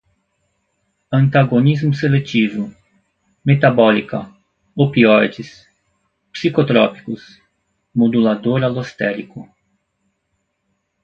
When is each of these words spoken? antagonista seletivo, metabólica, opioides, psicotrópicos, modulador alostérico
antagonista 1.19 1.87
seletivo, 2.01 2.63
metabólica, 3.49 4.19
opioides, 4.83 5.49
psicotrópicos, 6.33 7.21
modulador 7.93 8.59
alostérico 8.63 9.39